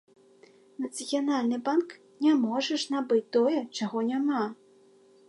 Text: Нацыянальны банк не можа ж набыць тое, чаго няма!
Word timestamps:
Нацыянальны 0.85 1.59
банк 1.67 1.93
не 2.27 2.33
можа 2.45 2.73
ж 2.85 2.97
набыць 2.97 3.21
тое, 3.39 3.59
чаго 3.81 3.97
няма! 4.09 4.43